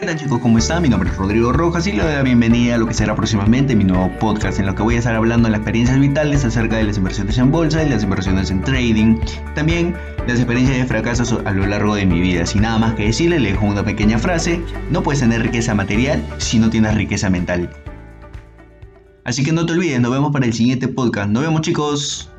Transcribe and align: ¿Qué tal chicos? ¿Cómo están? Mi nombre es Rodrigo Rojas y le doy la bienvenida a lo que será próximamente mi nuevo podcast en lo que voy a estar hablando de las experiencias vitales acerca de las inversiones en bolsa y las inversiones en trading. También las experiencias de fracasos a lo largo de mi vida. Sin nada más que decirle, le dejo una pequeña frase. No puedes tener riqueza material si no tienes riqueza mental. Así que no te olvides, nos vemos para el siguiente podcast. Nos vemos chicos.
¿Qué 0.00 0.06
tal 0.06 0.16
chicos? 0.16 0.38
¿Cómo 0.40 0.56
están? 0.56 0.82
Mi 0.82 0.88
nombre 0.88 1.10
es 1.10 1.16
Rodrigo 1.18 1.52
Rojas 1.52 1.86
y 1.86 1.92
le 1.92 2.02
doy 2.02 2.14
la 2.14 2.22
bienvenida 2.22 2.76
a 2.76 2.78
lo 2.78 2.86
que 2.86 2.94
será 2.94 3.14
próximamente 3.14 3.76
mi 3.76 3.84
nuevo 3.84 4.10
podcast 4.18 4.58
en 4.58 4.64
lo 4.64 4.74
que 4.74 4.82
voy 4.82 4.94
a 4.94 4.98
estar 4.98 5.14
hablando 5.14 5.46
de 5.46 5.50
las 5.50 5.58
experiencias 5.58 6.00
vitales 6.00 6.42
acerca 6.42 6.78
de 6.78 6.84
las 6.84 6.96
inversiones 6.96 7.36
en 7.36 7.50
bolsa 7.50 7.84
y 7.84 7.90
las 7.90 8.02
inversiones 8.02 8.50
en 8.50 8.62
trading. 8.62 9.18
También 9.54 9.94
las 10.26 10.38
experiencias 10.38 10.78
de 10.78 10.86
fracasos 10.86 11.36
a 11.44 11.50
lo 11.52 11.66
largo 11.66 11.94
de 11.96 12.06
mi 12.06 12.18
vida. 12.18 12.46
Sin 12.46 12.62
nada 12.62 12.78
más 12.78 12.94
que 12.94 13.04
decirle, 13.04 13.38
le 13.40 13.50
dejo 13.50 13.66
una 13.66 13.84
pequeña 13.84 14.18
frase. 14.18 14.62
No 14.90 15.02
puedes 15.02 15.20
tener 15.20 15.42
riqueza 15.42 15.74
material 15.74 16.24
si 16.38 16.58
no 16.58 16.70
tienes 16.70 16.94
riqueza 16.94 17.28
mental. 17.28 17.68
Así 19.24 19.44
que 19.44 19.52
no 19.52 19.66
te 19.66 19.74
olvides, 19.74 20.00
nos 20.00 20.12
vemos 20.12 20.32
para 20.32 20.46
el 20.46 20.54
siguiente 20.54 20.88
podcast. 20.88 21.28
Nos 21.28 21.42
vemos 21.42 21.60
chicos. 21.60 22.30